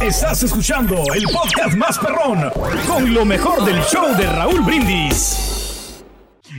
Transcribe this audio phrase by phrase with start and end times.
[0.00, 2.50] Estás escuchando el podcast más perrón
[2.86, 5.48] con lo mejor del show de Raúl Brindis.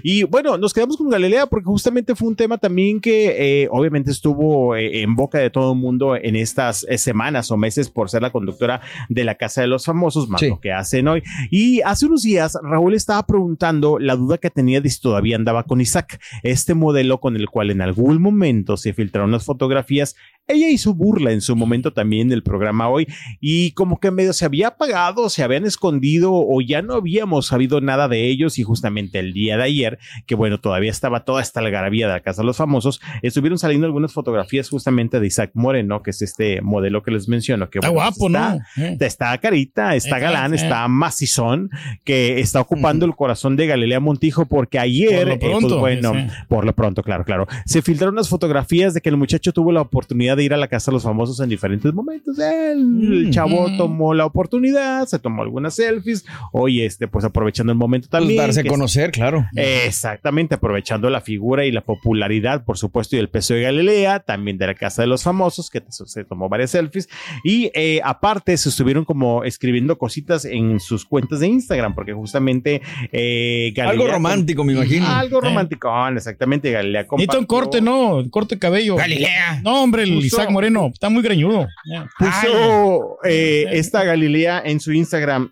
[0.04, 4.12] Y bueno, nos quedamos con Galilea porque justamente fue un tema también que eh, obviamente
[4.12, 8.10] estuvo eh, en boca de todo el mundo en estas eh, semanas o meses por
[8.10, 11.23] ser la conductora de la Casa de los Famosos, más lo que hacen hoy.
[11.49, 15.63] Y hace unos días Raúl estaba preguntando la duda que tenía de si todavía andaba
[15.63, 20.16] con Isaac, este modelo con el cual en algún momento se filtraron las fotografías
[20.50, 23.08] ella hizo burla en su momento también del programa hoy
[23.40, 27.82] y como que medio se había apagado, se habían escondido o ya no habíamos sabido
[27.82, 31.59] nada de ellos y justamente el día de ayer, que bueno, todavía estaba toda esta
[31.59, 36.02] algarabía de la Casa de los Famosos, estuvieron saliendo algunas fotografías justamente de Isaac Moreno,
[36.02, 37.70] que es este modelo que les menciono.
[37.70, 38.84] Que, está guapo, está, ¿no?
[38.84, 38.98] Eh.
[39.00, 40.58] Está carita, está Eh, galán, eh.
[40.58, 41.70] está macizón,
[42.04, 45.80] que está ocupando el corazón de Galilea Montijo porque ayer, Por lo eh, pues, pronto,
[45.80, 46.14] bueno,
[46.48, 49.81] por lo pronto, claro, claro, se filtraron unas fotografías de que el muchacho tuvo la
[49.81, 52.40] oportunidad de ir a la casa de los famosos en diferentes momentos.
[52.40, 56.26] El, el chavo tomó la oportunidad, se tomó algunas selfies.
[56.52, 58.38] Hoy, este, pues aprovechando el momento Pues también.
[58.42, 59.46] darse a conocer, claro.
[59.56, 64.58] Exactamente, aprovechando la figura y la popularidad, por supuesto, y el peso de Galilea, también
[64.58, 67.09] de la Casa de los Famosos, que se tomó varias selfies.
[67.44, 72.81] Y eh, aparte, se estuvieron como escribiendo cositas en sus cuentas de Instagram, porque justamente
[73.12, 75.08] eh, Algo romántico, me imagino.
[75.08, 75.42] Algo Eh.
[75.50, 76.72] romántico, exactamente.
[76.72, 78.24] Galilea Necesita un corte, ¿no?
[78.30, 78.96] Corte cabello.
[78.96, 79.62] Galilea.
[79.64, 81.67] No, hombre, el Isaac Moreno está muy greñudo.
[82.17, 85.52] puso eh, esta Galilea en su Instagram,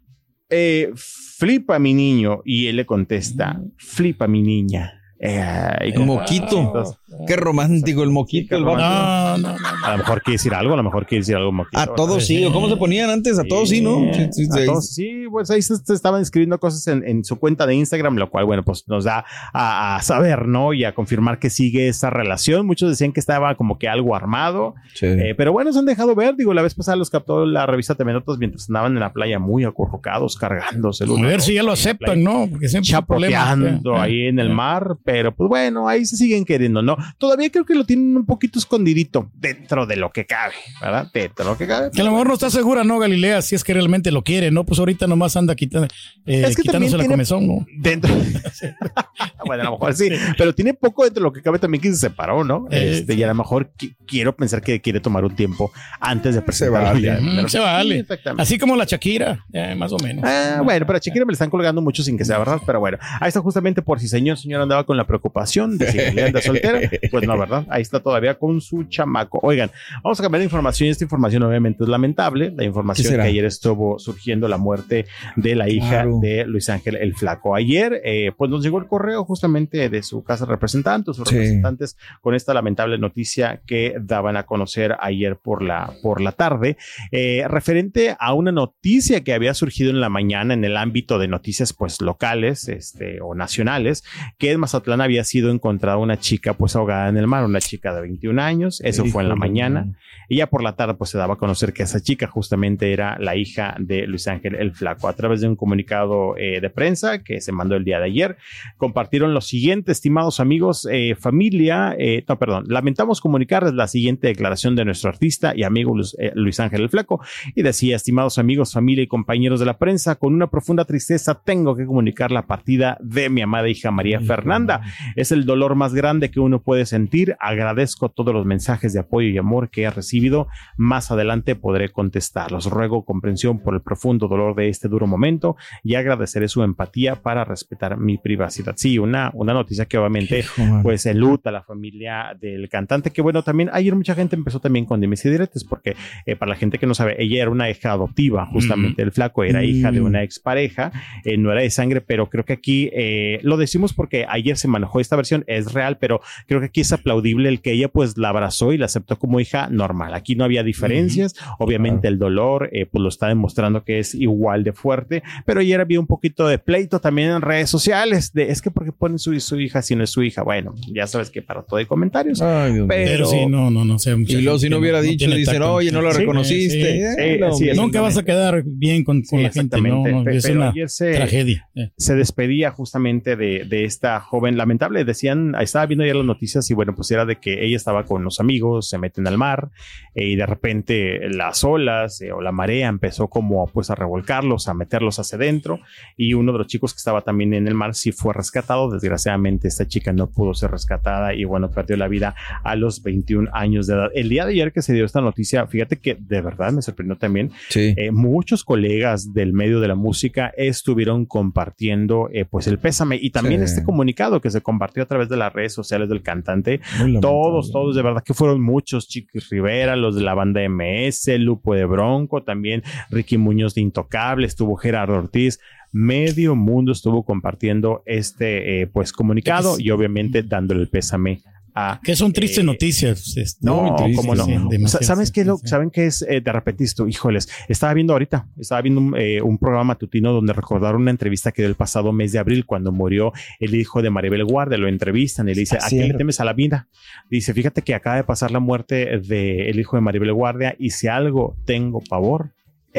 [0.49, 4.93] eh, flipa mi niño, y él le contesta, flipa mi niña.
[5.19, 6.97] Eh, y como- moquito.
[7.25, 8.55] Qué romántico el moquito.
[8.55, 8.79] El vato.
[8.79, 9.67] No, no, no.
[9.85, 11.51] a lo mejor quiere decir algo, a lo mejor quiere decir algo.
[11.51, 12.43] moquito, A todos sí.
[12.45, 13.39] ¿o ¿Cómo se ponían antes?
[13.39, 14.11] A todos sí, ¿no?
[14.13, 17.37] Sí, sí, A todos sí, pues ahí se, se estaban escribiendo cosas en, en su
[17.39, 20.73] cuenta de Instagram, lo cual, bueno, pues nos da a, a saber, ¿no?
[20.73, 22.65] Y a confirmar que sigue esa relación.
[22.65, 25.05] Muchos decían que estaba como que algo armado, Sí.
[25.05, 26.35] Eh, pero bueno, se han dejado ver.
[26.35, 29.39] Digo, la vez pasada los captó la revista TV Notas mientras andaban en la playa
[29.39, 31.03] muy acurrucados, cargándose.
[31.03, 32.47] el A ver si ya lo aceptan, ¿no?
[32.49, 32.89] Porque siempre
[33.29, 34.53] Eh, ahí en el eh.
[34.53, 36.96] mar, pero pues bueno, ahí se siguen queriendo, ¿no?
[37.17, 41.09] Todavía creo que lo tienen un poquito escondidito dentro de lo que cabe, ¿verdad?
[41.13, 41.91] Dentro de lo que cabe.
[41.91, 43.41] Que a lo mejor no está segura, ¿no, Galilea?
[43.41, 44.65] Si es que realmente lo quiere, ¿no?
[44.65, 45.87] Pues ahorita nomás anda quitando,
[46.25, 47.65] eh, Es que también quitándose la tiene- comezón, ¿no?
[47.77, 48.13] Dentro.
[49.45, 51.89] bueno, a lo mejor sí, pero tiene poco dentro de lo que cabe también que
[51.91, 52.67] se separó, ¿no?
[52.71, 56.35] Eh, Este, y a lo mejor qui- quiero pensar que quiere tomar un tiempo antes
[56.35, 57.01] de presentarlo vale.
[57.07, 57.19] ya.
[57.19, 57.93] Mm, Pero- se vale.
[57.95, 58.41] Sí, exactamente.
[58.43, 60.23] Así como la Shakira, eh, más o menos.
[60.27, 62.79] Ah, bueno, pero a Shakira me le están colgando mucho sin que sea verdad, pero
[62.79, 66.23] bueno, ahí está justamente por si señor, señor andaba con la preocupación de si le
[66.25, 66.79] anda soltera,
[67.11, 67.65] pues no, ¿verdad?
[67.69, 69.39] Ahí está todavía con su chamaco.
[69.43, 69.71] Oigan,
[70.03, 73.21] vamos a cambiar de información y esta información obviamente es lamentable, la ¿Qué información que
[73.21, 75.05] ayer estuvo surgiendo la muerte
[75.35, 76.19] de la hija Claro.
[76.21, 77.55] de Luis Ángel el Flaco.
[77.55, 81.35] Ayer, eh, pues nos llegó el correo justamente de su casa de representantes, sus Sí.
[81.35, 86.77] representantes, con esta lamentable noticia que daban a conocer ayer por la, por la tarde,
[87.11, 91.27] eh, referente a una noticia que había surgido en la mañana en el ámbito de
[91.27, 94.03] noticias pues locales este, o nacionales,
[94.37, 97.93] que en Mazatlán había sido encontrada una chica pues ahogada en el mar, una chica
[97.93, 99.93] de 21 años, eso fue en la mañana.
[100.29, 103.17] Y ya por la tarde, pues se daba a conocer que esa chica justamente era
[103.19, 105.07] la hija de Luis Ángel el Flaco.
[105.07, 108.37] A través de un comunicado eh, de prensa que se mandó el día de ayer,
[108.77, 114.75] compartieron lo siguiente, estimados amigos, eh, familia, eh, no, perdón, lamentamos comunicarles la siguiente declaración
[114.75, 117.21] de nuestro artista y amigo Luis, eh, Luis Ángel el Flaco.
[117.55, 121.75] Y decía, estimados amigos, familia y compañeros de la prensa, con una profunda tristeza tengo
[121.75, 124.81] que comunicar la partida de mi amada hija María Fernanda.
[125.15, 127.37] Es el dolor más grande que uno puede sentir.
[127.39, 130.49] Agradezco todos los mensajes de apoyo y amor que he recibido.
[130.75, 132.65] Más adelante podré contestarlos.
[132.65, 137.45] Ruego comprensión por el profundo dolor de este duro momento y agradeceré su empatía para
[137.45, 138.73] respetar mi privacidad.
[138.75, 140.43] Sí, una, una noticia que obviamente
[140.83, 144.83] pues enluta a la familia del cantante, que bueno, también ayer mucha gente empezó también
[144.83, 145.95] con dimes y diretes, porque
[146.25, 149.45] eh, para la gente que no sabe, ella era una hija adoptiva, justamente el flaco
[149.45, 150.05] era hija de Mm.
[150.05, 150.91] una expareja,
[151.23, 154.67] eh, no era de sangre, pero creo que aquí eh, lo decimos porque ayer se
[154.67, 158.17] manejó esta versión, es real, pero creo que aquí es aplaudible el que ella pues
[158.17, 160.13] la abrazó y la aceptó como hija normal.
[160.13, 164.63] Aquí no había diferencias, obviamente el dolor eh, pues lo está demostrando que es igual
[164.63, 168.61] de fuerte, pero ayer había un poquito de pleito también en redes sociales, de es
[168.61, 171.41] que porque ponen su, su hija si no es su hija, bueno, ya sabes que
[171.41, 172.41] para todo hay comentarios.
[172.41, 172.87] Ay, Dios mío.
[172.87, 174.15] Pero- Pero sí, no, no, no sé.
[174.15, 175.73] mucha Y luego si no hubiera dicho, tiene dicen, tacto.
[175.73, 177.15] oye, no lo Sí, reconociste.
[177.15, 177.73] sí, Eh.
[177.75, 180.69] Nunca vas a quedar bien con, con Sí, la gente, no, no, es pero una
[180.69, 181.67] ayer se- tragedia.
[181.75, 181.91] eh.
[181.97, 185.03] se despedía justamente de, de esta joven lamentable.
[185.05, 188.05] Decían, estaba viendo ayer las noticias noticias y bueno, pues era de que ella estaba
[188.05, 189.69] con los amigos, se meten al mar
[190.15, 194.67] eh, y de repente las olas eh, o la marea empezó como pues a revolcarlos,
[194.69, 195.79] a meterlos hacia adentro
[196.15, 198.89] y uno de los chicos que estaba también en el mar sí fue rescatado.
[198.89, 203.49] Desgraciadamente esta chica no pudo ser rescatada y bueno, perdió la vida a los 21
[203.53, 204.09] años de edad.
[204.15, 207.17] El día de ayer que se dio esta noticia, fíjate que de verdad me sorprendió
[207.17, 207.51] también.
[207.69, 207.93] Sí.
[207.97, 213.31] Eh, muchos colegas del medio de la música estuvieron compartiendo eh, pues el pésame y
[213.31, 213.65] también Sí.
[213.65, 216.79] este comunicado que se compartió a través de las redes sociales del cantante.
[217.21, 219.07] Todos, todos, de verdad que fueron muchos.
[219.07, 224.47] Chiquis Rivera, los de la banda MS, Lupo de Bronco, también Ricky Muñoz de Intocable,
[224.47, 225.59] estuvo Gerardo Ortiz.
[225.91, 231.41] Medio mundo estuvo compartiendo este eh, pues comunicado y obviamente dándole el pésame
[231.79, 233.57] a Que son tristes Eh, noticias.
[233.61, 234.45] no, muy tristes, cómo no.
[234.45, 234.87] sí.
[235.01, 235.41] ¿Sabes qué?
[235.41, 237.07] es Lo, ¿Saben qué es eh, de repente esto?
[237.07, 241.51] Híjoles, estaba viendo ahorita, estaba viendo un, eh, un programa matutino donde recordaron una entrevista
[241.51, 244.77] que dio el pasado mes de abril cuando murió el hijo de Maribel Guardia.
[244.77, 246.87] Lo entrevistan y le dice, Ah, ¿a qué le temes a la vida?
[247.29, 251.07] Dice, fíjate que acaba de pasar la muerte del hijo de Maribel Guardia y si
[251.07, 252.53] algo tengo pavor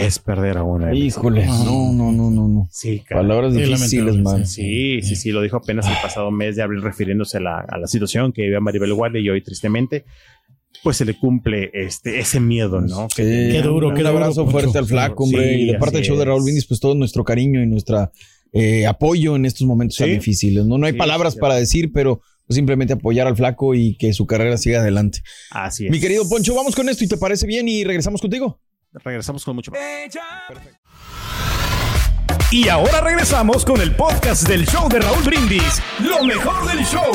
[0.06, 1.62] es perder a mis Híjole, Ah.
[1.65, 2.69] no, no, no, no, no.
[2.71, 3.21] Sí, cara.
[3.23, 4.47] Palabras difíciles, man.
[4.47, 7.79] Sí, sí, sí, lo dijo apenas el pasado mes de abril refiriéndose a la, a
[7.79, 10.05] la situación que vive Maribel Guardia y hoy tristemente
[10.83, 13.09] pues se le cumple este ese miedo, ¿no?
[13.15, 13.23] Sí.
[13.23, 15.55] Qué duro, Un qué duro, abrazo fuerte al flaco, hombre.
[15.56, 16.44] Sí, y de parte del show de Raúl.
[16.44, 18.12] Vindis, pues todo nuestro cariño y nuestra
[18.53, 20.15] eh, apoyo en estos momentos tan Sí.
[20.15, 20.65] difíciles.
[20.67, 23.97] No, no hay Sí, palabras sí, para decir, pero pues, simplemente apoyar al flaco y
[23.97, 25.21] que su carrera siga adelante.
[25.51, 25.91] Así es.
[25.91, 28.61] Mi querido Poncho, vamos con esto y te parece bien y regresamos contigo.
[28.93, 29.81] Regresamos con mucho más.
[32.50, 35.82] Y ahora regresamos con el podcast del show de Raúl Brindis.
[36.00, 37.12] Lo mejor del show.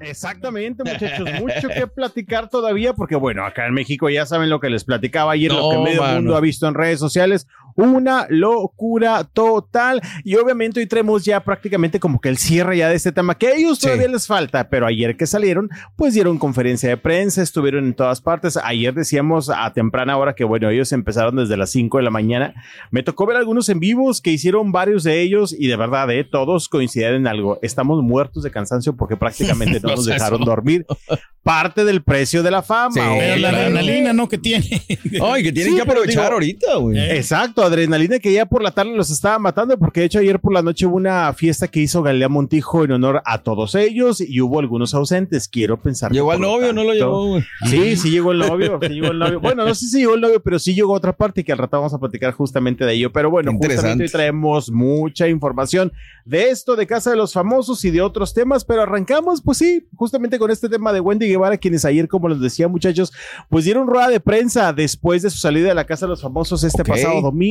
[0.00, 4.70] Exactamente, muchachos, mucho que platicar todavía, porque bueno, acá en México ya saben lo que
[4.70, 6.14] les platicaba ayer, lo que medio mano.
[6.16, 7.48] mundo ha visto en redes sociales,
[7.78, 10.02] una locura total.
[10.24, 13.46] Y obviamente hoy traemos ya prácticamente como que el cierre ya de este tema, que
[13.48, 13.86] a ellos Sí.
[13.86, 18.20] todavía les falta, pero ayer que salieron, pues dieron conferencia de prensa, estuvieron en todas
[18.20, 18.56] partes.
[18.62, 22.52] Ayer decíamos a temprana hora que bueno, ellos empezaron desde las 5 de la mañana.
[22.90, 26.24] Me tocó ver algunos en vivos que hicieron varios de ellos y de verdad, eh,
[26.24, 27.58] todos coinciden en algo.
[27.62, 30.84] Estamos muertos de cansancio porque prácticamente no No nos dejaron dormir.
[31.42, 32.92] Parte del precio de la fama.
[32.92, 34.28] Sí, Pero la adrenalina, ¿no?
[34.28, 34.66] Que tiene.
[35.22, 36.98] Ay, que tienen Sí, que aprovechar digo- ahorita, güey.
[37.16, 40.52] Exacto, adrenalina que ya por la tarde los estaba matando, porque de hecho ayer por
[40.52, 44.40] la noche hubo una fiesta que hizo Galilea Montijo en honor a todos ellos y
[44.40, 45.48] hubo algunos ausentes.
[45.48, 46.12] Quiero pensar.
[46.12, 47.40] Llegó al novio, no lo llevó.
[47.66, 49.40] Sí, sí llegó el novio, sí llegó el novio.
[49.40, 51.76] Bueno, no sé si llegó el novio, pero sí llegó otra parte que al rato
[51.76, 53.12] vamos a platicar justamente de ello.
[53.12, 55.92] Pero bueno, justamente hoy traemos mucha información
[56.24, 59.86] de esto, de Casa de los Famosos y de otros temas, pero arrancamos, pues sí,
[59.94, 63.12] justamente con este tema de Wendy Guevara, quienes ayer, como les decía, muchachos,
[63.48, 66.64] pues dieron rueda de prensa después de su salida de la Casa de los Famosos
[66.64, 67.47] este pasado domingo.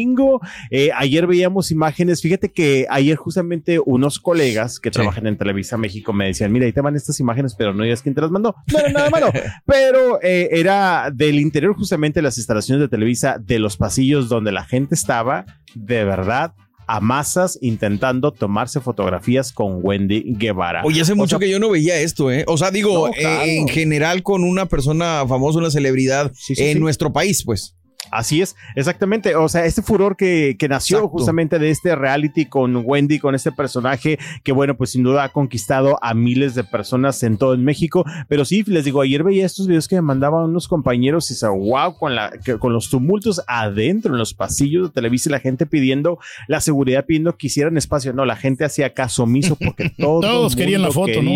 [0.71, 4.93] Eh, ayer veíamos imágenes, fíjate que ayer justamente unos colegas que Sí.
[4.93, 8.01] trabajan en Televisa México me decían, mira, ahí te van estas imágenes, pero no digas
[8.01, 8.55] quién te las mandó.
[8.71, 9.31] No era nada malo,
[9.65, 14.51] pero eh, era del interior justamente de las instalaciones de Televisa, de los pasillos donde
[14.51, 15.45] la gente estaba,
[15.75, 16.53] de verdad,
[16.89, 20.83] a masas intentando tomarse fotografías con Wendy Guevara.
[20.85, 22.45] Oye, hace O mucho sea, que yo no veía esto, ¿eh?
[22.47, 23.41] O sea, digo, No, claro.
[23.43, 26.79] eh, en general con una persona famosa, una celebridad Sí, sí, en sí.
[26.79, 27.75] nuestro país, pues.
[28.11, 29.35] Así es, exactamente.
[29.35, 31.17] O sea, este furor que, que nació Exacto.
[31.17, 35.29] justamente de este reality con Wendy, con este personaje que, bueno, pues sin duda ha
[35.29, 38.05] conquistado a miles de personas en todo el México.
[38.27, 41.47] Pero sí, les digo, ayer veía estos videos que me mandaban unos compañeros y se
[41.47, 45.39] wow, con, la, que- con los tumultos adentro en los pasillos de Televisa y la
[45.39, 48.13] gente pidiendo la seguridad, pidiendo que hicieran espacio.
[48.13, 51.31] No, la gente hacía caso omiso porque todo Todos querían la foto, ¿no?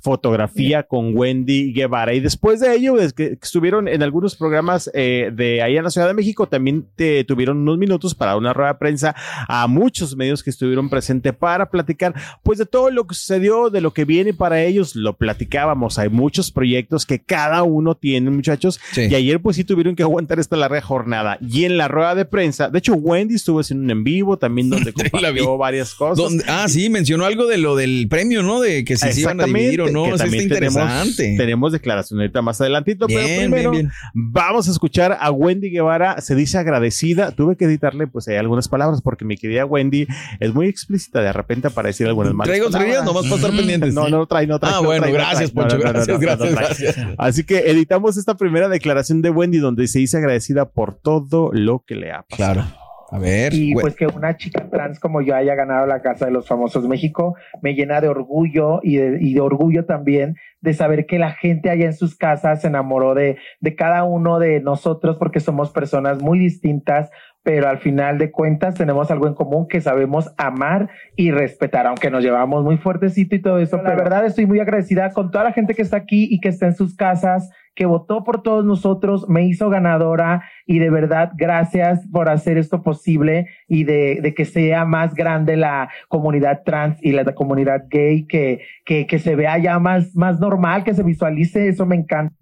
[0.00, 2.14] fotografía con Wendy Guevara.
[2.14, 5.90] Y después de ello, es que estuvieron en algunos programas eh, de allá en la
[5.90, 9.14] Ciudad de México, también te tuvieron unos minutos para una rueda de prensa
[9.48, 13.80] a muchos medios que estuvieron presentes para platicar, pues de todo lo que sucedió, de
[13.80, 15.98] lo que viene para ellos, lo platicábamos.
[15.98, 18.80] Hay muchos proyectos que cada uno tiene, muchachos.
[18.92, 19.02] Sí.
[19.10, 21.38] Y ayer, pues sí tuvieron que aguantar esta larga jornada.
[21.40, 24.70] Y en la rueda de prensa, de hecho, Wendy estuvo haciendo un en vivo también
[24.70, 26.16] donde compartió varias cosas.
[26.18, 28.60] Donde- ah, sí, mencionó algo de lo del premio, ¿no?
[28.60, 30.02] De que si se iban a dividir o no.
[30.04, 31.34] que Eso está también tenemos, interesante.
[31.36, 33.92] tenemos declaración ahorita más adelantito, pero Bien, primero bien, bien.
[34.14, 38.68] vamos a escuchar a Wendy Guevara, se dice agradecida, tuve que editarle pues hay algunas
[38.68, 40.06] palabras porque mi querida Wendy
[40.40, 43.04] es muy explícita de repente para decir algunas malas Traigo palabras.
[43.04, 43.94] nomás para estar Mm, pendientes.
[43.94, 44.72] No, no trae, no trae.
[44.72, 45.50] Ah, no bueno, trae, gracias.
[45.50, 45.78] Poncho.
[45.78, 46.96] No, no, Gracias, gracias, gracias.
[47.18, 51.82] Así que editamos esta primera declaración de Wendy donde se dice agradecida por todo lo
[51.86, 52.54] que le ha pasado.
[52.54, 52.85] Claro.
[53.10, 53.54] A ver.
[53.54, 56.88] Y pues que una chica trans como yo haya ganado la Casa de los Famosos
[56.88, 61.30] México me llena de orgullo y de, y de orgullo también de saber que la
[61.30, 65.70] gente allá en sus casas se enamoró de, de cada uno de nosotros porque somos
[65.70, 67.10] personas muy distintas,
[67.44, 72.10] pero al final de cuentas tenemos algo en común que sabemos amar y respetar, aunque
[72.10, 73.80] nos llevamos muy fuertecito y todo eso.
[73.80, 76.66] La verdad estoy muy agradecida con toda la gente que está aquí y que está
[76.66, 82.00] en sus casas, que votó por todos nosotros, me hizo ganadora y de verdad gracias
[82.10, 87.12] por hacer esto posible y de, de que sea más grande la comunidad trans y
[87.12, 91.86] la comunidad gay, que, que, se vea ya más, más normal, que se visualice, eso
[91.86, 92.34] me encanta.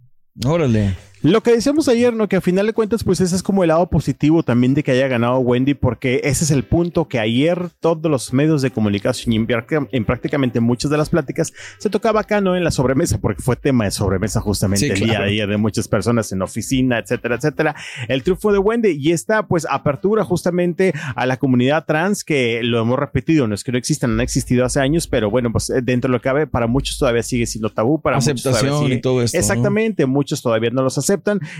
[0.47, 0.95] Órale.
[1.27, 2.29] Lo que decíamos ayer, ¿no?
[2.29, 4.91] Que a final de cuentas, pues ese es como el lado positivo también de que
[4.93, 9.33] haya ganado Wendy, porque ese es el punto que ayer todos los medios de comunicación
[9.33, 12.57] y en, práctica- en prácticamente muchas de las pláticas se tocaba acá, ¿no?
[12.57, 15.57] En la sobremesa, porque fue tema de sobremesa justamente Sí, el día de ayer de
[15.57, 17.75] muchas personas en oficina, etcétera, etcétera.
[18.09, 22.83] El triunfo de Wendy y esta, pues, apertura justamente a la comunidad trans, que lo
[22.83, 25.81] hemos repetido, no es que no existan, han existido hace años, pero bueno, pues eh,
[25.83, 28.85] dentro de lo que cabe, para muchos todavía sigue siendo tabú, para muchos todavía Aceptación
[28.89, 29.39] sigue- y todo esto.
[29.39, 29.41] ¿no?
[29.41, 31.14] Exactamente, muchos todavía no los aceptan.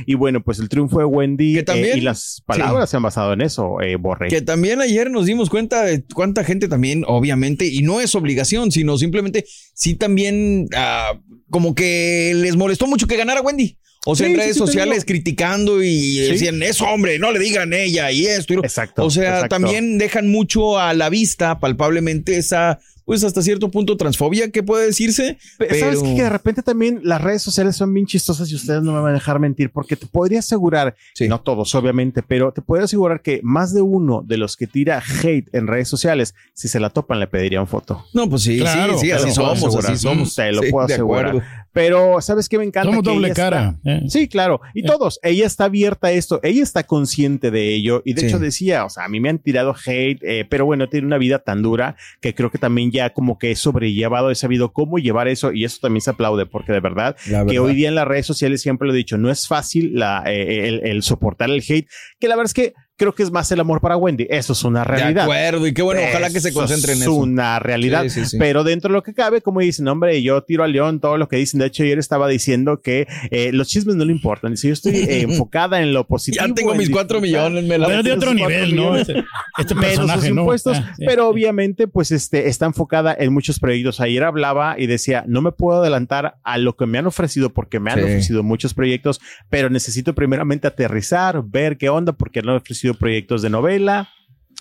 [0.07, 3.03] Y bueno, pues el triunfo de Wendy Que también- eh, y las palabras se han
[3.03, 4.29] basado en eso, eh, Borre.
[4.29, 8.71] Que también ayer nos dimos cuenta de cuánta gente también, obviamente, y no es obligación,
[8.73, 9.45] sino simplemente
[9.75, 11.19] sí también ah,
[11.51, 13.79] como que les molestó mucho que ganara Wendy.
[14.07, 17.73] O sea, Sí, en redes sí, sociales criticando y decían, es hombre, no le digan
[17.73, 18.53] ella y esto.
[18.53, 18.63] y lo-".
[18.65, 19.03] Exacto.
[19.05, 19.49] o sea, exacto.
[19.57, 24.87] también dejan mucho a la vista, palpablemente, esa, pues hasta cierto punto, transfobia que puede
[24.87, 25.39] decirse.
[25.59, 28.83] Pero, ¿Sabes pero- que de repente también las redes sociales son bien chistosas y ustedes
[28.83, 31.29] no me van a dejar mentir porque te podría asegurar, Sí.
[31.29, 35.03] no todos obviamente, pero te podría asegurar que más de uno de los que tira
[35.23, 38.05] hate en redes sociales, si se la topan le pedirían foto.
[38.13, 40.35] No, pues sí, Claro, sí, sí, así somos, así somos.
[40.35, 41.64] Te lo Sí, puedo de asegurar.
[41.75, 42.89] Pero ¿sabes qué me encanta?
[42.89, 43.75] Somos Que doble ella está- cara.
[43.85, 44.03] eh.
[44.09, 44.61] Sí, claro.
[44.73, 45.21] Y todos.
[45.23, 46.41] Ella está abierta a esto.
[46.43, 48.01] Ella está consciente de ello.
[48.05, 48.27] Y de Sí.
[48.29, 51.19] hecho decía, o sea, a mí me han tirado hate, eh, pero bueno, tiene una
[51.19, 54.99] vida tan dura que creo que también ya como que he sobrellevado, he sabido cómo
[54.99, 55.53] llevar eso.
[55.53, 57.17] Y eso también se aplaude porque de verdad
[57.49, 60.23] que hoy día en las redes sociales siempre lo he dicho, no es fácil la,
[60.27, 61.89] eh, el, el soportar el hate,
[62.21, 64.27] que la verdad es que creo que es más el amor para Wendy.
[64.31, 65.25] Eso es una De realidad.
[65.25, 67.15] acuerdo, y qué bueno, ojalá que se Eso concentren en es eso.
[67.15, 68.03] una realidad.
[68.05, 68.37] Sí, sí, sí.
[68.39, 71.29] Pero dentro de lo que cabe, como dicen, hombre, yo tiro a León todo lo
[71.29, 71.61] que dicen.
[71.61, 74.53] De hecho, ayer estaba diciendo que eh, los chismes no le importan.
[74.53, 76.47] Dice, yo estoy eh, enfocada en lo positivo.
[76.47, 78.97] Ya tengo en mis cuatro millones, me la Pero de otro nivel, ¿no?
[78.97, 79.25] Este,
[79.59, 80.43] este personaje, ¿no?
[80.43, 81.05] impuestos, Ah, sí.
[81.07, 84.01] pero obviamente pues este está enfocada en muchos proyectos.
[84.01, 87.81] Ayer hablaba y decía, no me puedo adelantar a lo que me han ofrecido porque
[87.81, 88.05] me han Sí.
[88.05, 89.21] ofrecido muchos proyectos,
[89.51, 94.11] pero necesito primeramente aterrizar, ver qué onda porque me han ofrecido proyectos de novela,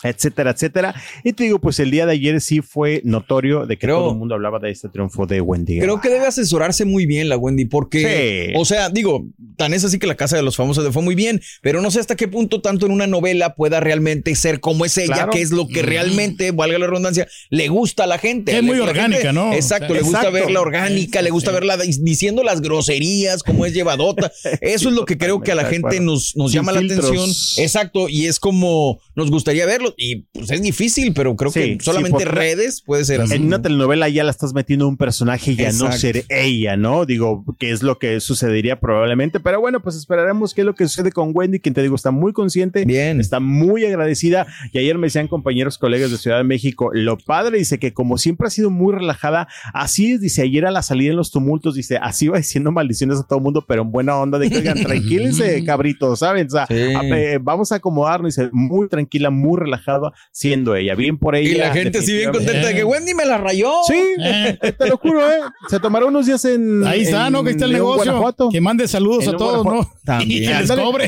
[0.06, 0.94] etcétera, etcétera.
[1.24, 4.12] Y te digo, pues el día de ayer sí fue notorio de que Creo- todo
[4.12, 5.80] el mundo hablaba de este triunfo de Wendy.
[5.80, 8.53] Creo que debe asesorarse muy bien la Wendy, porque, Sí.
[8.58, 11.15] o sea, digo, tan es así que la Casa de los Famosos le fue muy
[11.15, 14.86] bien, pero no sé hasta qué punto tanto en una novela pueda realmente ser como
[14.86, 15.31] es ella, Claro.
[15.31, 18.51] que es lo que realmente, valga la redundancia, le gusta a la gente.
[18.51, 19.53] Que es muy orgánica, gente- ¿no?
[19.53, 20.33] Exacto, O le gusta exacto.
[20.39, 21.55] verla orgánica, le gusta Sí.
[21.55, 24.31] verla di- diciendo las groserías, como es llevadota.
[24.62, 27.29] Eso es lo que creo que a la gente nos, llama la atención.
[27.57, 29.93] Exacto, y es como nos gustaría verlo.
[29.98, 33.33] Y pues es difícil, pero creo Sí, que solamente redes puede ser así.
[33.36, 37.05] En una telenovela ya la estás metiendo un personaje y a no ser ella, ¿no?
[37.05, 40.88] Digo, que es lo que sucedería probablemente, pero bueno, pues esperaremos qué es lo que
[40.88, 43.20] sucede con Wendy, quien te digo, está muy consciente, Bien.
[43.20, 47.58] está muy agradecida y ayer me decían compañeros, colegas de Ciudad de México, lo padre
[47.58, 51.12] dice que como siempre ha sido muy relajada, así es, dice, ayer a la salida
[51.12, 54.16] en los tumultos, dice, así va diciendo maldiciones a todo el mundo, pero en buena
[54.18, 56.48] onda de que, oigan, tranquílense, cabritos, ¿saben?
[56.48, 56.74] O sea, Sí.
[56.76, 61.50] a- eh, vamos a acomodarnos, dice, muy tranquila, muy relajada, siendo ella, bien por ella.
[61.50, 63.72] Y la gente sí bien contenta de que Wendy me la rayó.
[63.88, 64.58] Sí, Eh.
[64.78, 65.40] te lo juro, ¿eh?
[65.70, 66.86] Se tomará unos días en.
[66.86, 67.44] Ahí está, en ¿no?
[67.44, 68.12] Que está el León, negocio.
[68.12, 68.50] Guanajuato.
[68.50, 69.92] Que mande saludos En a León, todos, ¿no?
[70.04, 70.52] También.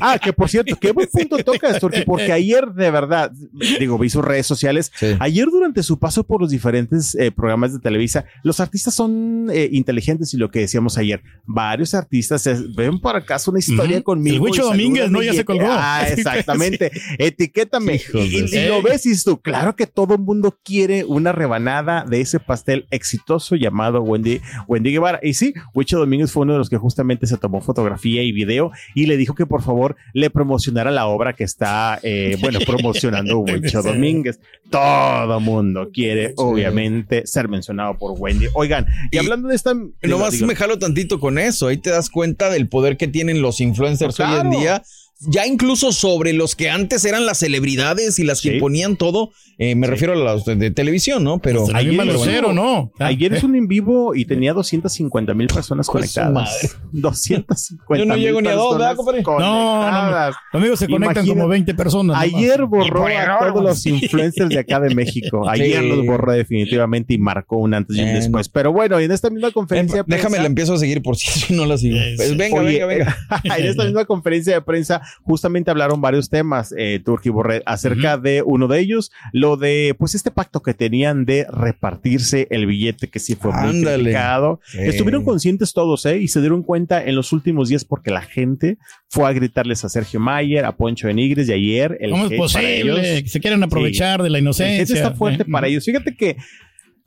[0.02, 3.32] Ah, que por cierto, qué buen punto tocas, porque, porque ayer de verdad,
[3.80, 4.92] digo, vi sus redes sociales.
[4.96, 5.16] Sí.
[5.20, 9.70] Ayer durante su paso por los diferentes eh, programas de Televisa, los artistas son eh,
[9.72, 14.04] inteligentes y lo que decíamos ayer, varios artistas eh, ven por acaso una historia Ujú.
[14.04, 14.36] conmigo.
[14.36, 15.22] El Huicho Domínguez, ¿no?
[15.22, 15.66] Ya se colgó.
[15.78, 16.92] Ah, exactamente.
[17.20, 18.02] Etiquétame.
[18.14, 22.22] Y, y- lo ves y tú, claro que todo el mundo quiere una rebanada de
[22.22, 25.20] ese pastel exitoso llamado Wendy, Wendy Guevara.
[25.22, 28.72] Y sí, Huicho Domínguez fue uno de los que justamente se tomó fotografía y video
[28.94, 33.40] y le dijo que por favor le promocionara la obra que está, eh, bueno, promocionando
[33.40, 34.40] Huicho Domínguez.
[34.70, 38.48] Todo mundo quiere, obviamente, ser mencionado por Wendy.
[38.54, 39.74] Oigan, y, Y hablando de esta...
[39.74, 41.68] Nomás digo, me jalo tantito con eso.
[41.68, 44.84] Ahí te das cuenta del poder que tienen los influencers hoy en día.
[45.22, 48.56] Ya incluso sobre los que antes eran las celebridades y las que Sí.
[48.56, 49.32] imponían todo.
[49.58, 51.40] Eh, me refiero a los de, de televisión, ¿no?
[51.40, 52.92] Pero la ayer Lucero, ¿no?
[53.00, 56.76] Ah, Ayer es un en vivo y tenía 250 mil personas conectadas.
[56.92, 57.56] 250
[57.98, 59.22] Yo no llego ni a dos, ¿verdad, compadre?
[59.24, 62.18] No, no, Conmigo se conectan Imagina- como 20 personas.
[62.22, 62.24] nomás.
[62.36, 65.48] Ayer borró a todos los influencers de acá de México.
[65.50, 65.88] Ayer Sí.
[65.88, 68.50] los borró definitivamente y marcó un antes y un después.
[68.50, 71.66] Pero bueno, en esta misma conferencia déjame, la prensa- empiezo a seguir por si no
[71.66, 71.98] la sigo.
[72.18, 73.56] Pues venga, Oye, venga, venga.
[73.58, 78.42] en esta misma conferencia de prensa justamente hablaron varios temas, eh, Turki Borret, acerca de
[78.46, 83.20] uno de ellos, lo de pues este pacto que tenían de repartirse el billete que
[83.20, 84.04] sí fue muy Ándale.
[84.04, 84.60] criticado.
[84.66, 84.80] Sí.
[84.82, 86.18] Estuvieron conscientes todos, ¿eh?
[86.18, 88.78] Y se dieron cuenta en los últimos días porque la gente
[89.10, 92.34] fue a gritarles a Sergio Mayer, a Poncho de Nigres y ayer el ¿Cómo es
[92.38, 92.80] posible?
[92.80, 94.84] ellos- se quieren aprovechar de la el inocencia.
[94.84, 95.46] hate está fuerte ¿eh?
[95.52, 95.86] para ellos.
[95.86, 96.38] Fíjate que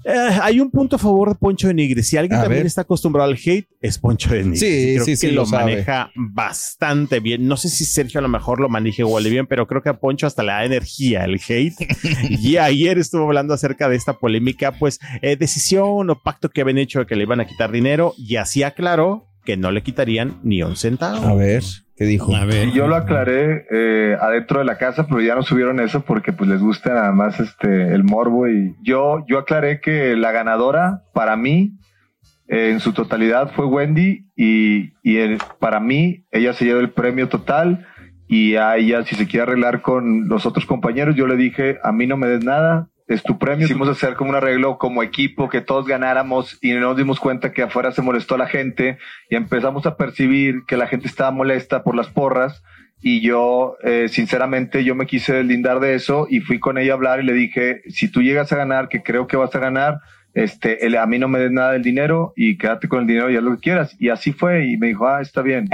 [0.08, 2.08] eh, hay un punto a favor de Poncho de Nigres.
[2.08, 2.66] Si alguien A también ver.
[2.66, 4.60] está acostumbrado al hate, es Poncho de Nigres.
[4.60, 7.46] Sí, creo sí, que sí, lo, lo maneja bastante bien.
[7.46, 9.90] No sé si Sergio a lo mejor lo maneja igual de bien, pero creo que
[9.90, 11.86] a Poncho hasta le da energía el hate.
[12.30, 16.78] y ayer estuvo hablando acerca de esta polémica, pues, eh, decisión o pacto que habían
[16.78, 20.34] hecho de que le iban a quitar dinero y así aclaró que no le quitarían
[20.42, 21.26] ni un centavo.
[21.26, 21.62] A ver,
[21.96, 22.36] ¿qué dijo?
[22.36, 22.68] A ver.
[22.68, 26.34] Y yo lo aclaré eh, adentro de la casa, pero ya no subieron eso porque
[26.34, 31.04] pues les gusta nada más este el morbo y yo yo aclaré que la ganadora
[31.14, 31.78] para mí
[32.46, 36.90] eh, en su totalidad fue Wendy y, y el- para mí ella se llevó el
[36.90, 37.86] premio total
[38.28, 41.90] y a ella si se quiere arreglar con los otros compañeros yo le dije a
[41.92, 43.64] mí no me des nada es tu premio.
[43.66, 47.62] Hicimos hacer como un arreglo como equipo, que todos ganáramos y nos dimos cuenta que
[47.62, 48.98] afuera se molestó a la gente
[49.30, 52.62] y empezamos a percibir que la gente estaba molesta por las porras
[53.00, 56.96] y yo, eh, sinceramente, yo me quise deslindar de eso y fui con ella a
[56.96, 60.00] hablar y le dije, si tú llegas a ganar, que creo que vas a ganar,
[60.34, 63.30] este, el- a mí no me des nada del dinero y quédate con el dinero
[63.30, 63.96] y haz lo que quieras.
[63.98, 65.68] Y así fue y me dijo, ah, está bien.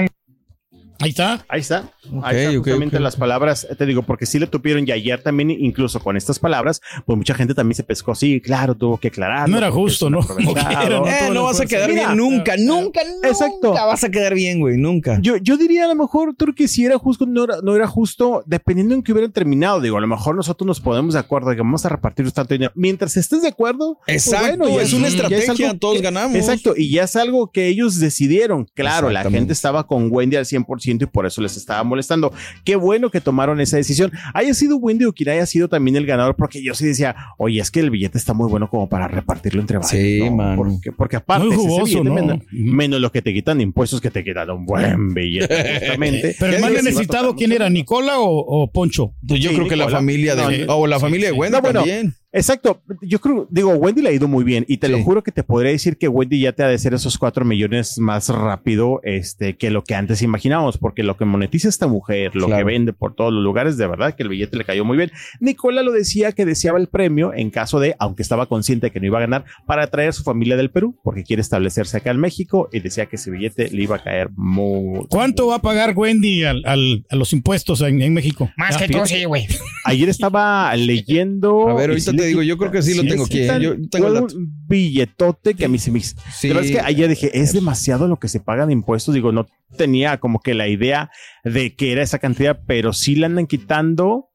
[1.00, 1.44] Ahí está.
[1.48, 1.90] Ahí está.
[2.12, 5.50] Ok, Ahí está justamente las palabras, te digo, porque sí le tupieron y ayer también,
[5.50, 8.14] incluso con estas palabras, pues mucha gente también se pescó.
[8.14, 9.48] Sí, claro, tuvo que aclarar.
[9.48, 10.20] No era justo, ¿no?
[10.54, 13.28] Eh, no vas a quedar Mira, bien nunca, nunca, nunca.
[13.28, 13.72] Exacto.
[13.72, 15.18] vas a quedar bien, güey, nunca.
[15.20, 18.42] Yo, yo diría a lo mejor, Turki, si era justo, no era, no era justo,
[18.46, 19.80] dependiendo en que hubieran terminado.
[19.80, 22.54] Digo, a lo mejor nosotros nos ponemos de acuerdo de que vamos a repartir tanto
[22.54, 22.72] dinero.
[22.74, 26.36] Mientras estés de acuerdo, pues Exacto, bueno, es una estrategia, todos que- ganamos.
[26.36, 28.66] Exacto, y ya es algo que ellos decidieron.
[28.74, 32.32] Claro, la gente estaba con Wendy al 100% y por eso les estaba molestando.
[32.64, 34.12] Qué bueno que tomaron esa decisión.
[34.34, 37.60] Haya sido Wendy o quien haya sido también el ganador, porque yo sí decía, oye,
[37.60, 39.90] es que el billete está muy bueno como para repartirlo entre varios.
[39.90, 40.36] Sí, ¿no?
[40.36, 40.56] mano.
[40.56, 42.14] Porque, porque aparte, Muy ese jugoso, billete ¿no?
[42.14, 46.36] menos, menos lo que te quitan de impuestos, que te quitan un buen billete, justamente.
[46.38, 47.68] Pero el ¿Qué más necesitado, ¿quién era?
[47.70, 49.14] ¿Nicola o, o Poncho?
[49.22, 51.80] Yo Sí, creo que la familia de No, o la familia de Wendy No, bueno,
[51.80, 52.14] también.
[52.36, 52.82] Exacto.
[53.00, 55.42] Yo creo, digo, Wendy le ha ido muy bien y te lo juro que te
[55.44, 59.56] podría decir que Wendy ya te ha de hacer esos cuatro millones más rápido este,
[59.56, 62.58] que lo que antes imaginábamos, porque lo que monetiza esta mujer, lo Claro.
[62.66, 65.12] que vende por todos los lugares, de verdad que el billete le cayó muy bien.
[65.40, 69.00] Nicola lo decía que deseaba el premio en caso de, aunque estaba consciente de que
[69.00, 72.10] no iba a ganar, para traer a su familia del Perú, porque quiere establecerse acá
[72.10, 75.06] en México y decía que ese billete le iba a caer muy.
[75.08, 78.50] ¿Cuánto va a pagar Wendy al, al- a los impuestos en, en México?
[78.56, 79.14] Más Ah, que tú, fíjate.
[79.20, 79.46] sí, güey.
[79.84, 81.68] Ayer estaba leyendo.
[81.68, 83.58] A ver, ahorita le digo, yo creo que sí lo tengo aquí, ¿eh?
[83.60, 86.16] Yo tengo el un billetote que a mí se me hizo.
[86.36, 86.48] Sí.
[86.48, 89.14] Pero es que ayer dije, es demasiado lo que se paga de impuestos.
[89.14, 91.10] Digo, no tenía como que la idea
[91.44, 94.28] de que era esa cantidad, pero sí le andan quitando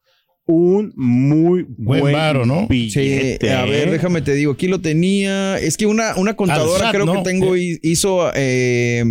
[0.45, 2.61] un muy Buen buen, varo, ¿no?
[2.69, 3.53] Sí, billete.
[3.53, 3.91] a ver, ¿eh?
[3.91, 5.59] déjame te digo, aquí lo tenía.
[5.59, 7.13] Es que una, una contadora SAT, creo ¿no?
[7.13, 9.03] que tengo hi- hizo eh,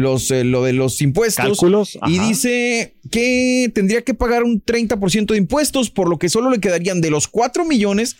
[0.00, 1.44] los, eh, lo de los impuestos.
[1.44, 1.98] Cálculos.
[2.08, 2.28] Y ajá.
[2.28, 7.00] dice que tendría que pagar un 30% de impuestos, por lo que solo le quedarían
[7.00, 8.16] de los 4 millones,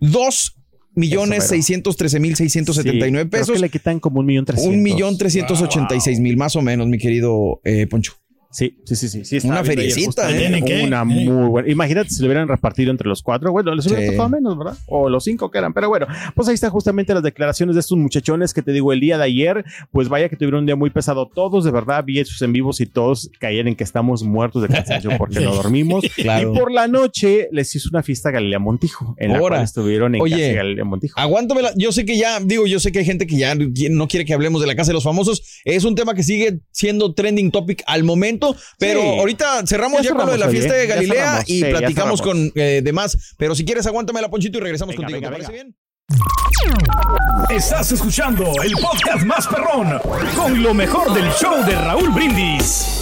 [0.00, 0.56] 2
[0.94, 3.54] millones Eso, 613 mil 679 Sí, creo pesos.
[3.54, 4.76] que le quitan como un millón trescientos.
[4.76, 8.14] Un millón trescientos ochenta y seis mil, más o menos, mi querido eh, Poncho.
[8.54, 9.24] Sí, sí, sí, sí.
[9.40, 10.84] sí Una feriecita, ¿eh?
[10.86, 11.68] Una muy buena.
[11.68, 13.50] Imagínate si lo hubieran repartido entre los cuatro.
[13.50, 14.10] Bueno, les hubiera Sí.
[14.12, 14.76] tocado menos, ¿verdad?
[14.86, 15.72] O los cinco que eran.
[15.74, 19.00] Pero bueno, pues ahí está justamente las declaraciones de estos muchachones que te digo el
[19.00, 19.64] día de ayer.
[19.90, 21.28] Pues vaya que tuvieron un día muy pesado.
[21.34, 24.68] Todos, de verdad, vi sus en vivos y todos caían en que estamos muertos de
[24.68, 26.04] cansancio porque no dormimos.
[26.14, 26.52] Claro.
[26.54, 29.56] Y por la noche les hizo una fiesta a Galilea Montijo, en la Ahora.
[29.56, 31.18] cual estuvieron en Oye, casa de Galilea Montijo.
[31.20, 31.72] Aguántamela.
[31.76, 34.32] Yo sé que ya, digo, yo sé que hay gente que ya no quiere que
[34.32, 35.42] hablemos de la casa de los famosos.
[35.64, 38.43] Es un tema que sigue siendo trending topic al momento,
[38.78, 39.18] pero Sí.
[39.18, 42.50] ahorita cerramos Ya ya, con lo de la fiesta de Galilea y sí, platicamos con
[42.54, 43.34] eh, demás.
[43.38, 45.20] Pero si quieres, aguántame Ponchito y regresamos Venga, contigo.
[45.30, 45.64] venga, ¿Te parece venga.
[45.64, 45.76] bien?
[47.50, 49.98] Estás escuchando el podcast más perrón
[50.36, 53.00] con lo mejor del show de Raúl Brindis.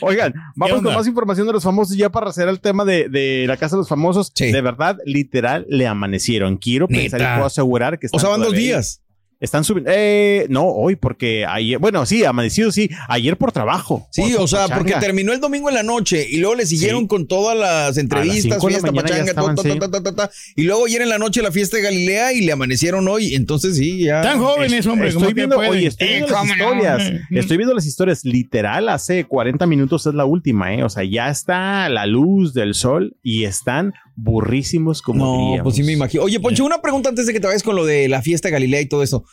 [0.00, 3.46] Oigan, vamos con más información de los famosos ya para hacer el tema de, de
[3.48, 4.30] la casa de los famosos.
[4.34, 4.52] Sí.
[4.52, 6.56] De verdad, literal, le amanecieron.
[6.56, 7.34] Quiero pensar y Neta.
[7.36, 9.00] puedo asegurar que O están sea, van dos días.
[9.38, 9.90] Están subiendo.
[9.94, 14.08] Eh, no, hoy, porque ayer, bueno, sí, amanecido, sí, ayer por trabajo.
[14.10, 16.64] Sí, por- o sea, por porque terminó el domingo en la noche y luego le
[16.64, 17.06] siguieron Sí.
[17.08, 19.78] con todas las entrevistas, la fiesta, pachanga, estaban, ta, ta, sí.
[19.78, 22.40] ta, ta, ta, ta, y luego ayer en la noche la fiesta de Galilea y
[22.46, 24.22] le amanecieron hoy, entonces sí, ya.
[24.22, 27.12] Tan jóvenes, hombre, Estoy viendo, oye, estoy Eh, viendo las historias.
[27.30, 27.36] Mm.
[27.36, 28.24] Estoy viendo las historias.
[28.24, 30.82] Literal, hace 40 minutos es la última, ¿eh?
[30.82, 35.62] O sea, ya está la luz del sol y están burrísimos como No, diríamos.
[35.64, 36.22] pues sí me imagino.
[36.24, 38.52] Oye, Poncho, una pregunta antes de que te vayas con lo de la fiesta de
[38.52, 39.24] Galilea y todo eso.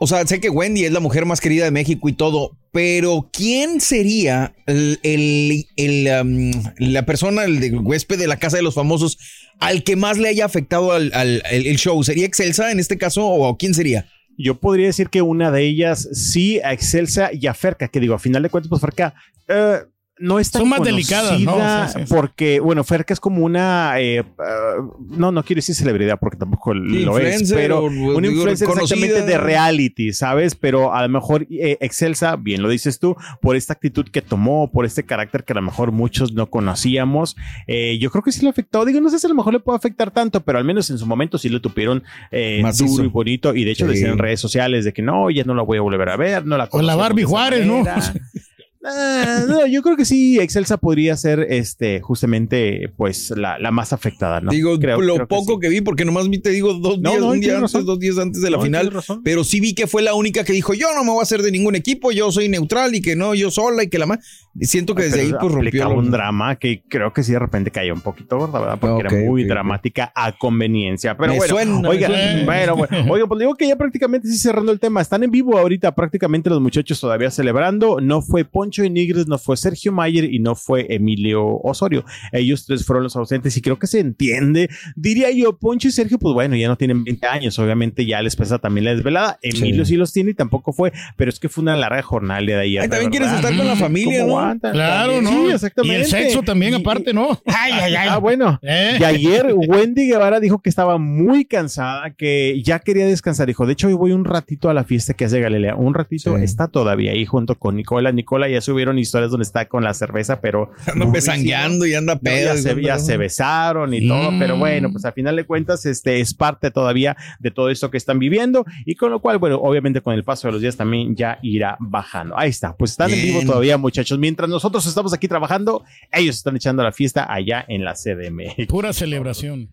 [0.00, 3.28] O sea, sé que Wendy es la mujer más querida de México y todo, pero
[3.32, 8.74] ¿quién sería el, el- el, um, la persona, el, huésped de la Casa de los
[8.74, 9.18] Famosos
[9.58, 12.00] al que más le haya afectado al, al- el, el show?
[12.04, 14.06] ¿Sería Excelsa en este caso o quién sería?
[14.38, 18.14] Yo podría decir que una de ellas sí, a Excelsa y a Ferca, que digo,
[18.14, 19.14] a final de cuentas, pues Ferca
[19.48, 19.78] eh,
[20.20, 21.52] no es tan Son más delicadas, ¿no?
[21.52, 22.14] conocida Sí, sí, sí.
[22.14, 24.74] porque, bueno, Ferca es como una, eh, ah,
[25.08, 29.26] no, no quiero decir celebridad porque tampoco lo es, pero una digo, influencer exactamente conocida.
[29.26, 30.54] de reality, ¿sabes?
[30.54, 34.70] Pero a lo mejor eh, Excelsa, bien lo dices tú, por esta actitud que tomó,
[34.70, 38.42] por este carácter que a lo mejor muchos no conocíamos, eh, yo creo que sí
[38.42, 38.84] le afectó.
[38.84, 40.98] Digo, no sé si a lo mejor le puede afectar tanto, pero al menos en
[40.98, 43.54] su momento sí lo tuvieron eh, duro y bonito.
[43.54, 43.92] Y de hecho Sí.
[43.92, 46.44] decían en redes sociales de que no, ya no la voy a volver a ver,
[46.44, 47.84] no la O la Barbie Juárez, ¿no?
[48.90, 53.92] Ah, no, yo creo que sí, Excelsa podría ser este justamente pues la, la más
[53.92, 54.50] afectada, ¿no?
[54.50, 55.60] Digo, Creo- lo creo que poco sí.
[55.60, 57.86] que, vi, porque nomás vi, te digo, dos No, días, no, un día antes, razón.
[57.86, 58.90] dos días antes de la final.
[59.24, 61.42] Pero sí vi que fue la única que dijo, yo no me voy a hacer
[61.42, 64.18] de ningún equipo, yo soy neutral y que no, yo sola y que la más.
[64.60, 67.94] Siento que desde ahí pues rompió un drama que creo que sí de repente cayó
[67.94, 68.78] un poquito gorda, ¿verdad?
[68.80, 71.16] Porque era muy dramática a conveniencia.
[71.16, 72.44] Pero Me bueno, suena, suena.
[72.44, 75.00] bueno, bueno, oigan, pues digo que ya prácticamente sí cerrando el tema.
[75.00, 78.00] Están en vivo ahorita prácticamente los muchachos todavía celebrando.
[78.00, 82.04] No fue Poncho y Nigres, no fue Sergio Mayer y no fue Emilio Osorio.
[82.32, 84.68] Ellos tres fueron los ausentes y creo que se entiende.
[84.96, 87.58] Diría yo, Poncho y Sergio, pues bueno, ya no tienen 20 años.
[87.58, 89.38] Obviamente ya les pesa también la desvelada.
[89.42, 92.54] Emilio sí, los tiene y tampoco fue, pero es que fue una larga jornada de.
[92.58, 94.38] Ay, de también quieres estar con la familia, ¿Cómo ¿no?
[94.40, 94.72] aguantan?
[94.72, 95.34] Claro, También.
[95.42, 95.46] ¿no?
[95.48, 95.96] Sí, exactamente.
[95.98, 97.28] Y el sexo también, Y- aparte, ¿no?
[97.46, 98.08] Ay, ay, ay.
[98.10, 98.58] Ah, bueno.
[98.62, 98.96] Eh.
[99.00, 103.46] Y ayer Wendy Guevara dijo que estaba muy cansada, que ya quería descansar.
[103.46, 105.74] Dijo, de hecho, hoy voy un ratito a la fiesta que hace Galilea.
[105.76, 106.44] Un ratito Sí.
[106.44, 108.12] está todavía ahí junto con Nicola.
[108.12, 110.70] Nicola ya subieron historias donde está con la cerveza, pero...
[110.80, 111.12] Anda durísimo.
[111.12, 112.54] pesangueando y anda No, pedo.
[112.54, 114.38] ya, se, ya se besaron y todo, Mm.
[114.38, 117.96] pero bueno, pues a final de cuentas, este es parte todavía de todo esto que
[117.96, 121.14] están viviendo y con lo cual, bueno, obviamente con el paso de los días también
[121.16, 122.38] ya irá bajando.
[122.38, 123.38] Ahí está, pues están en Bien.
[123.38, 124.18] vivo todavía, muchachos.
[124.18, 128.66] Mientras nosotros estamos aquí trabajando, ellos están echando la fiesta allá en la CDM.
[128.68, 129.70] Pura celebración.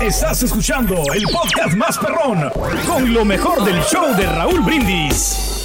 [0.00, 2.50] Estás escuchando el podcast más perrón
[2.86, 5.57] con lo mejor del show de Raúl Brindis.